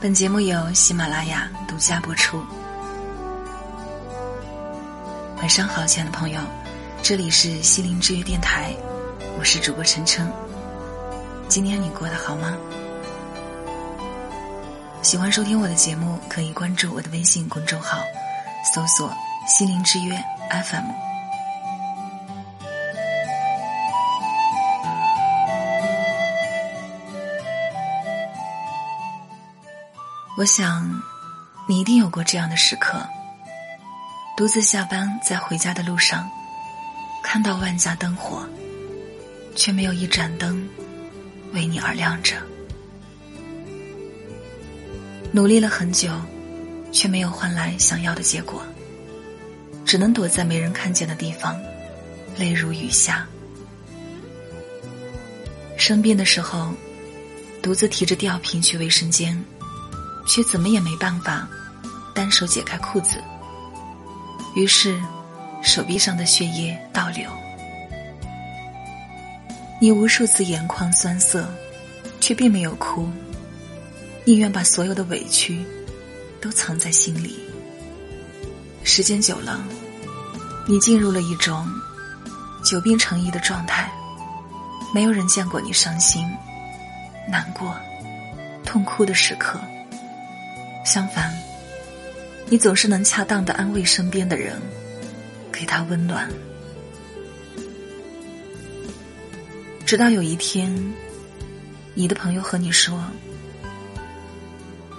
[0.00, 2.42] 本节目由喜马拉雅独家播出。
[5.36, 6.40] 晚上好，亲爱的朋友，
[7.02, 8.74] 这里是心灵之约电台，
[9.38, 10.26] 我是主播晨晨。
[11.48, 12.56] 今天你过得好吗？
[15.02, 17.98] 喜欢收听我的节目，可以关注我的微信公众号，
[18.74, 19.12] 搜索
[19.46, 20.16] “心灵之约
[20.64, 21.09] FM”。
[30.40, 30.90] 我想，
[31.68, 33.06] 你一定有过这样的时刻：
[34.38, 36.26] 独自下班，在回家的路上，
[37.22, 38.48] 看到万家灯火，
[39.54, 40.66] 却没有一盏灯
[41.52, 42.36] 为你而亮着；
[45.30, 46.10] 努力了很久，
[46.90, 48.62] 却没有换来想要的结果，
[49.84, 51.54] 只能躲在没人看见的地方，
[52.38, 53.26] 泪如雨下。
[55.76, 56.72] 生病的时候，
[57.60, 59.38] 独自提着吊瓶去卫生间。
[60.26, 61.48] 却怎么也没办法
[62.14, 63.22] 单手解开裤子，
[64.54, 65.00] 于是
[65.62, 67.30] 手臂上的血液倒流。
[69.80, 71.48] 你无数次眼眶酸涩，
[72.20, 73.08] 却并没有哭，
[74.24, 75.64] 宁愿把所有的委屈
[76.40, 77.40] 都藏在心里。
[78.84, 79.62] 时间久了，
[80.68, 81.66] 你进入了一种
[82.62, 83.90] 久病成医的状态，
[84.94, 86.30] 没有人见过你伤心、
[87.26, 87.74] 难过、
[88.64, 89.58] 痛哭的时刻。
[90.84, 91.32] 相反，
[92.46, 94.60] 你总是能恰当的安慰身边的人，
[95.52, 96.28] 给他温暖。
[99.86, 100.74] 直到有一天，
[101.94, 103.04] 你的朋友和你说：“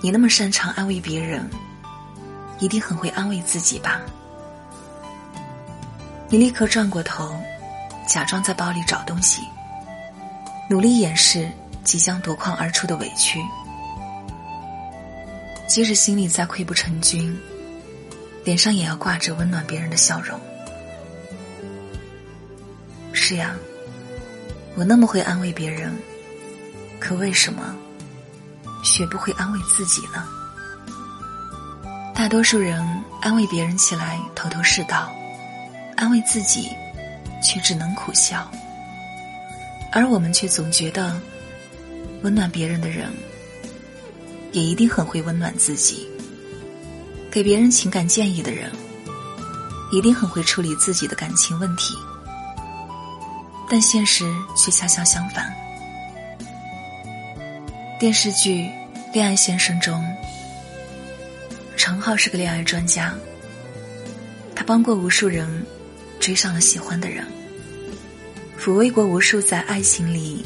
[0.01, 1.49] 你那么擅长安慰别人，
[2.59, 4.01] 一定很会安慰自己吧？”
[6.29, 7.35] 你立刻转过头，
[8.07, 9.41] 假装在包里找东西，
[10.69, 11.49] 努力掩饰
[11.83, 13.41] 即将夺眶而出的委屈。
[15.71, 17.33] 即使心里再溃不成军，
[18.43, 20.37] 脸上也要挂着温暖别人的笑容。
[23.13, 23.55] 是呀，
[24.75, 25.97] 我那么会安慰别人，
[26.99, 27.73] 可为什么
[28.83, 30.27] 学不会安慰自己呢？
[32.13, 32.85] 大多数人
[33.21, 35.09] 安慰别人起来头头是道，
[35.95, 36.67] 安慰自己
[37.41, 38.51] 却只能苦笑，
[39.93, 41.17] 而我们却总觉得
[42.23, 43.09] 温暖别人的人。
[44.51, 46.07] 也一定很会温暖自己。
[47.29, 48.69] 给别人情感建议的人，
[49.91, 51.95] 一定很会处理自己的感情问题。
[53.69, 55.53] 但现实却恰恰相反。
[57.97, 58.63] 电视剧
[59.13, 60.03] 《恋爱先生》中，
[61.77, 63.15] 程浩是个恋爱专家，
[64.53, 65.65] 他帮过无数人
[66.19, 67.25] 追上了喜欢的人，
[68.59, 70.45] 抚慰过无数在爱情里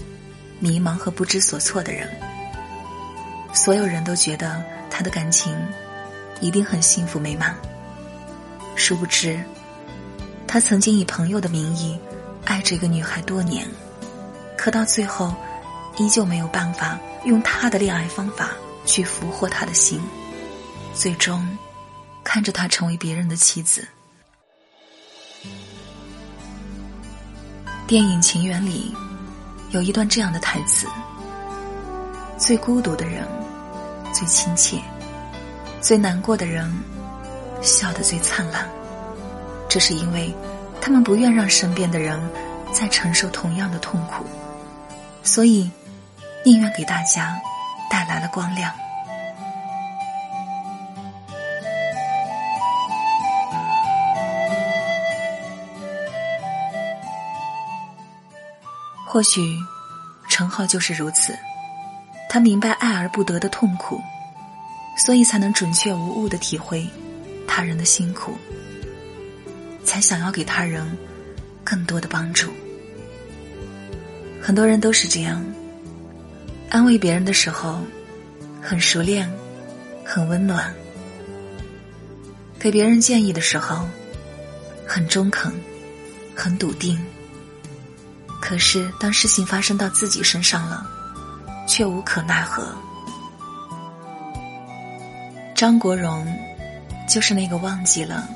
[0.59, 2.07] 迷茫和不知所措的人。
[3.55, 4.61] 所有人都觉得
[4.91, 5.55] 他的感情
[6.41, 7.55] 一定很幸福美满，
[8.75, 9.41] 殊不知，
[10.45, 11.97] 他曾经以朋友的名义
[12.43, 13.66] 爱着一个女孩多年，
[14.57, 15.33] 可到最后，
[15.97, 18.51] 依旧没有办法用他的恋爱方法
[18.85, 20.01] 去俘获她的心，
[20.93, 21.57] 最终
[22.25, 23.87] 看着她成为别人的妻子。
[27.87, 28.93] 电影《情缘》里
[29.72, 30.87] 有一段这样的台词
[32.38, 33.28] ：“最孤独的人。”
[34.16, 34.79] 最亲切，
[35.81, 36.72] 最难过的人，
[37.62, 38.66] 笑得最灿烂。
[39.68, 40.34] 这是因为，
[40.79, 42.18] 他们不愿让身边的人
[42.72, 44.25] 再承受同样的痛苦，
[45.22, 45.69] 所以
[46.46, 47.38] 宁愿给大家
[47.90, 48.73] 带来了光亮。
[59.06, 59.57] 或许，
[60.29, 61.38] 陈浩就是如此。
[62.35, 64.03] 他明白爱而不得的痛苦，
[64.97, 66.85] 所以才能准确无误的体会
[67.47, 68.38] 他人的辛苦，
[69.85, 70.85] 才想要给他人
[71.63, 72.51] 更多的帮助。
[74.41, 75.41] 很多人都是这样，
[76.70, 77.82] 安慰别人的时候
[78.61, 79.31] 很熟练，
[80.03, 80.73] 很温暖；
[82.59, 83.88] 给别人建议的时候
[84.85, 85.53] 很中肯，
[86.35, 87.02] 很笃定。
[88.41, 90.85] 可是当事情发生到自己身上了，
[91.67, 92.76] 却无可奈何。
[95.56, 96.28] 张国荣
[97.08, 98.28] 就是那个忘记了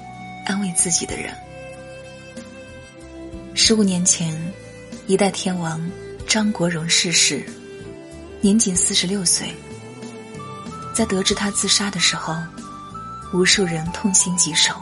[0.45, 1.33] 安慰自己的人。
[3.53, 4.33] 十五年前，
[5.05, 5.79] 一代天王
[6.27, 7.45] 张国荣逝世，
[8.41, 9.53] 年仅四十六岁。
[10.93, 12.35] 在得知他自杀的时候，
[13.33, 14.73] 无数人痛心疾首。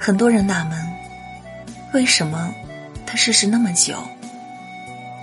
[0.00, 0.80] 很多人纳闷，
[1.92, 2.52] 为什么
[3.04, 3.96] 他逝世那么久，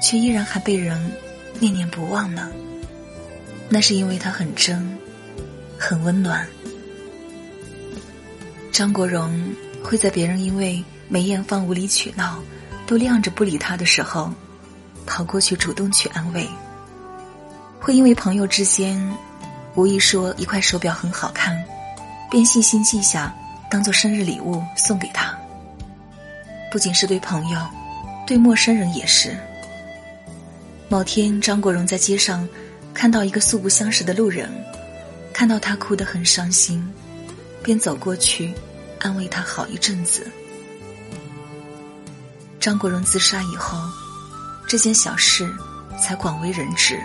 [0.02, 1.12] 却依然还被人。
[1.60, 2.52] 念念不忘呢。
[3.70, 4.98] 那是因为他很真，
[5.78, 6.48] 很温暖。
[8.72, 9.50] 张国荣
[9.84, 12.40] 会在别人因为梅艳芳无理取闹，
[12.86, 14.32] 都晾着不理他的时候，
[15.06, 16.46] 跑过去主动去安慰；
[17.80, 19.02] 会因为朋友之间
[19.76, 21.64] 无意说一块手表很好看，
[22.30, 23.34] 便细心记下，
[23.70, 25.36] 当做生日礼物送给他。
[26.72, 27.60] 不仅是对朋友，
[28.28, 29.38] 对陌生人也是。
[30.88, 32.48] 某天，张国荣在街上
[32.94, 34.50] 看到一个素不相识的路人，
[35.34, 36.88] 看到他哭得很伤心，
[37.64, 38.54] 便走过去
[39.00, 40.28] 安慰他好一阵子。
[42.60, 43.78] 张国荣自杀以后，
[44.68, 45.52] 这件小事
[46.00, 47.00] 才广为人知。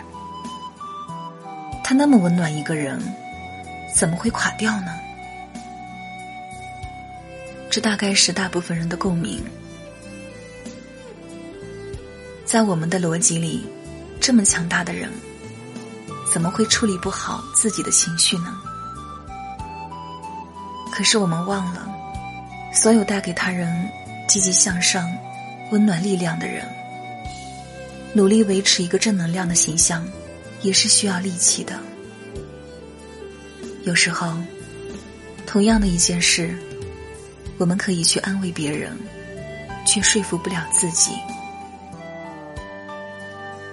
[1.83, 3.01] 他那么温暖一个人，
[3.97, 4.93] 怎么会垮掉呢？
[7.71, 9.43] 这大概是大部分人的共鸣。
[12.51, 13.65] 在我们的逻辑里，
[14.21, 15.09] 这么强大的人，
[16.33, 18.61] 怎么会处理不好自己的情绪呢？
[20.91, 21.89] 可是我们忘了，
[22.75, 23.89] 所有带给他人
[24.27, 25.09] 积极向上、
[25.71, 26.67] 温暖力量的人，
[28.15, 30.05] 努力维持一个正能量的形象，
[30.61, 31.79] 也是需要力气的。
[33.85, 34.35] 有时候，
[35.47, 36.59] 同样的一件事，
[37.59, 38.91] 我们可以去安慰别人，
[39.87, 41.13] 却说服不了自己。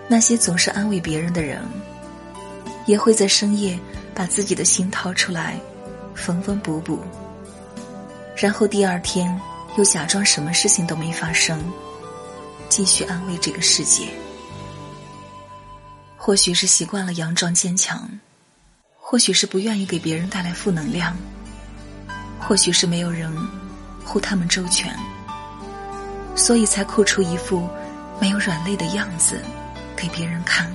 [0.07, 1.61] 那些总是安慰别人的人，
[2.85, 3.77] 也会在深夜
[4.15, 5.59] 把自己的心掏出来，
[6.15, 7.01] 缝缝补补，
[8.35, 9.37] 然后第二天
[9.77, 11.61] 又假装什么事情都没发生，
[12.69, 14.07] 继续安慰这个世界。
[16.15, 18.09] 或许是习惯了佯装坚强，
[18.97, 21.15] 或许是不愿意给别人带来负能量，
[22.39, 23.29] 或许是没有人
[24.05, 24.97] 护他们周全，
[26.33, 27.67] 所以才哭出一副
[28.21, 29.41] 没有软肋的样子。
[29.97, 30.71] 给别人看。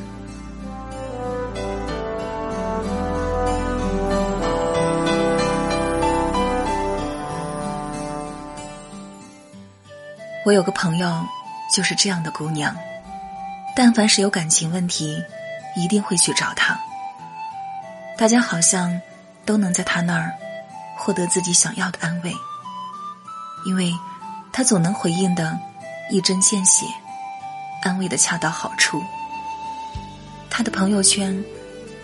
[10.45, 11.25] 我有个朋友，
[11.73, 12.77] 就是这样的姑娘。
[13.77, 15.23] 但凡是有感情问题，
[15.77, 16.79] 一定会去找他。
[18.19, 19.01] 大家好像
[19.47, 20.33] 都能在他那儿
[20.99, 22.35] 获得自己想要的安慰，
[23.65, 23.95] 因为
[24.53, 25.59] 他总能回应的
[26.11, 26.85] 一针见血。
[27.83, 29.03] 安慰的恰到好处，
[30.49, 31.37] 他的朋友圈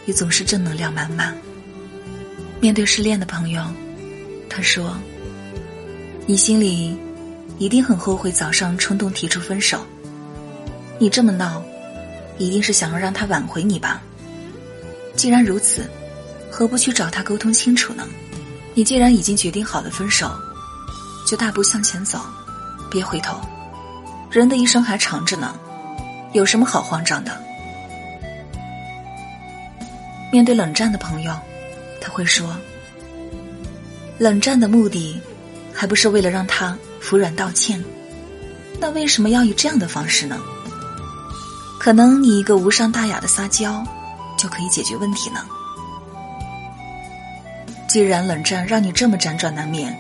[0.07, 1.37] 也总是正能量满满。
[2.61, 3.63] 面对失恋的朋友，
[4.51, 4.99] 他说
[6.27, 6.99] ：“你心里
[7.59, 9.87] 一定很后悔早上冲动提出分手，
[10.99, 11.63] 你这么闹，
[12.39, 14.03] 一定是想要让他挽回你吧？
[15.15, 15.89] 既然如此，
[16.51, 18.05] 何不去找他沟通清楚呢？
[18.75, 20.29] 你既然已经决定好了分手，
[21.25, 22.19] 就大步向前走，
[22.91, 23.41] 别回头。
[24.29, 25.55] 人的一生还长着呢。”
[26.33, 27.33] 有什么好慌张的？
[30.31, 31.35] 面对冷战的朋友，
[32.01, 32.55] 他会说
[34.19, 35.19] ：“冷战的目的，
[35.73, 37.83] 还不是为了让他服软道歉？
[38.79, 40.39] 那为什么要以这样的方式呢？
[41.81, 43.83] 可能你一个无伤大雅的撒娇，
[44.37, 45.41] 就可以解决问题呢？
[47.89, 49.97] 既然冷战让你这么辗转难眠，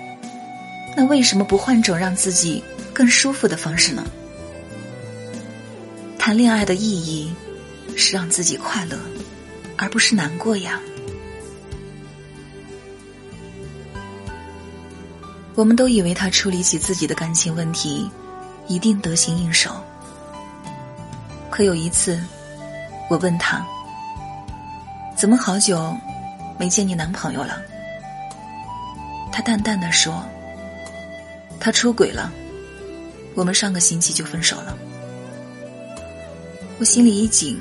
[0.95, 4.05] 那为什么不换种让自己更舒服的方式呢？”
[6.19, 7.33] 谈恋爱的意义
[7.97, 8.99] 是让自己快乐，
[9.79, 10.79] 而不是难过呀。
[15.55, 18.11] 我们都以为他处理起自己的感情问题
[18.67, 19.83] 一定得心应手，
[21.51, 22.21] 可有一次，
[23.09, 23.67] 我问他
[25.17, 25.97] ：“怎么好久
[26.59, 27.63] 没见你男朋友了？”
[29.33, 30.23] 他淡淡的说
[31.59, 32.31] ：“他出轨了，
[33.35, 34.77] 我们上个星期就分手了。”
[36.81, 37.61] 我心里一紧，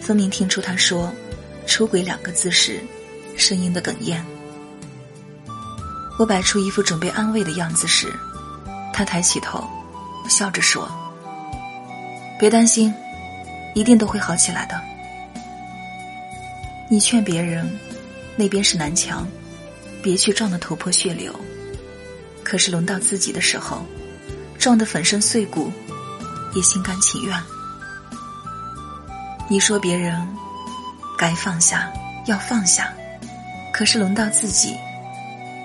[0.00, 1.12] 分明听出他说
[1.66, 2.80] “出轨”两个字时，
[3.36, 4.24] 声音的哽咽。
[6.16, 8.06] 我摆出一副准备安慰的样子时，
[8.92, 9.68] 他抬起头，
[10.28, 10.88] 笑着说
[12.38, 12.94] ：“别担心，
[13.74, 14.80] 一定都会好起来的。”
[16.88, 17.68] 你劝别人，
[18.36, 19.26] 那边是南墙，
[20.00, 21.34] 别去撞得头破血流。
[22.44, 23.84] 可是轮到自己的时候，
[24.56, 25.72] 撞得粉身碎骨，
[26.54, 27.36] 也心甘情愿。
[29.52, 30.16] 你说别人
[31.18, 31.92] 该放下，
[32.26, 32.94] 要放下，
[33.72, 34.76] 可是轮到自己，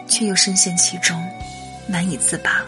[0.07, 1.23] 却又深陷其中，
[1.85, 2.65] 难以自拔。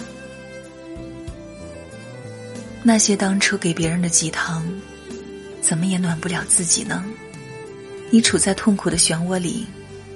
[2.84, 4.64] 那些当初给别人的鸡汤，
[5.60, 7.04] 怎么也暖不了自己呢？
[8.12, 9.66] 你处在痛苦的漩涡里，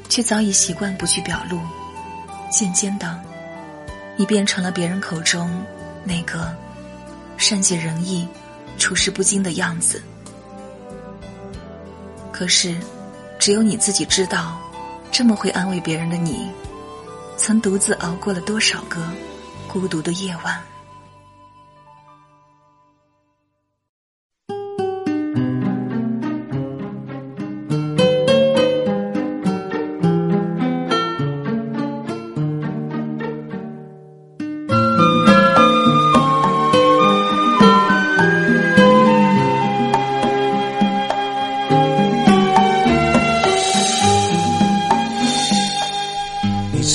[0.07, 1.59] 却早已习惯不去表露，
[2.51, 3.19] 渐渐的，
[4.15, 5.49] 你变成了别人口中
[6.03, 6.55] 那个
[7.37, 8.27] 善解人意、
[8.77, 9.99] 处事不惊的样子。
[12.41, 12.75] 可是，
[13.37, 14.59] 只有你自己知道，
[15.11, 16.49] 这么会安慰别人的你，
[17.37, 18.99] 曾独自熬过了多少个
[19.67, 20.59] 孤独的夜晚。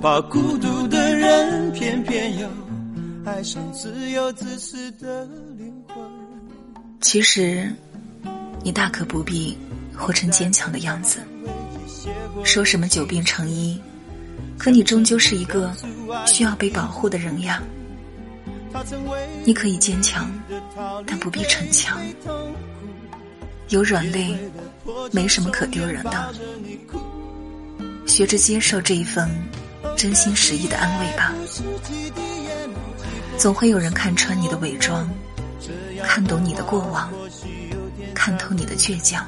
[0.00, 2.48] 怕孤独的人，偏偏又
[3.24, 5.24] 爱上自由自私的
[5.56, 5.96] 灵魂。
[7.00, 7.68] 其实，
[8.62, 9.58] 你大可不必
[9.96, 11.18] 活成坚强的样子，
[12.44, 13.80] 说什么久病成医，
[14.56, 15.74] 可你终究是一个
[16.24, 17.60] 需要被保护的人呀。
[19.44, 20.30] 你可以坚强，
[21.04, 22.00] 但不必逞强。
[23.70, 24.36] 有软肋，
[25.10, 26.32] 没什么可丢人的。
[28.06, 29.28] 学着接受这一份。
[29.96, 31.34] 真心实意的安慰吧，
[33.36, 35.08] 总会有人看穿你的伪装，
[36.04, 37.10] 看懂你的过往，
[38.14, 39.26] 看透你的倔强，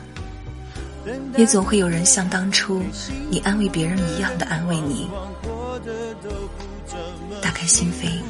[1.37, 2.83] 也总会有人像当初
[3.29, 5.09] 你安慰别人一样的安慰你。
[7.41, 8.21] 打开心扉，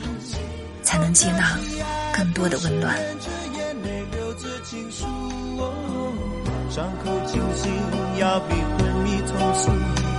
[0.83, 1.59] 才能接纳
[2.13, 2.97] 更多的温暖。
[6.71, 7.73] 伤口清醒，
[8.19, 10.10] 要比昏迷痛楚。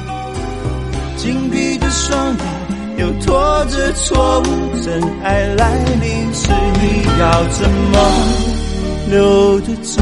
[1.22, 2.46] 紧闭着双眼，
[2.98, 4.44] 又拖着错误。
[4.84, 6.50] 真爱来临时，
[6.82, 7.96] 你要怎么
[9.08, 10.02] 留得住？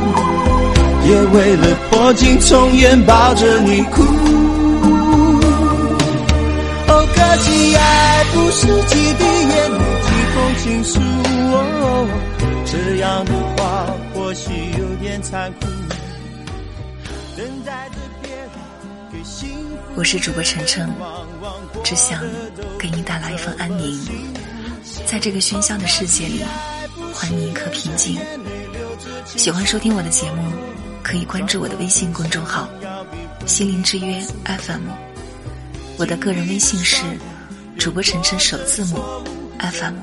[1.33, 4.03] 为了破镜重圆抱着你哭。
[6.87, 10.99] 哦，可惜爱不是几滴眼泪几封情书，
[11.53, 11.55] 哦
[12.65, 15.67] 这样的话或许有点残酷。
[17.37, 18.49] 等待着别人
[19.11, 19.77] 给幸福。
[19.95, 20.93] 我是主播晨晨，
[21.83, 22.21] 只想
[22.77, 23.97] 给你带来一份安宁，
[25.05, 26.43] 在这个喧嚣的世界里。
[27.13, 28.19] 还你一颗平静。
[29.25, 30.51] 喜欢收听我的节目，
[31.03, 32.69] 可以关注我的微信公众号
[33.45, 34.87] “心灵之约 FM”。
[35.97, 37.03] 我的个人微信是
[37.77, 38.97] 主播晨晨首字母
[39.59, 39.95] FM。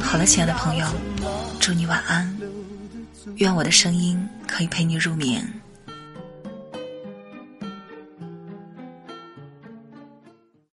[0.00, 0.86] 好了，亲爱的朋友，
[1.58, 2.36] 祝你晚安，
[3.36, 5.44] 愿我的声音可以陪你入眠。